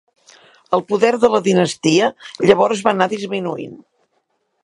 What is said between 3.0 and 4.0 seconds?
disminuint.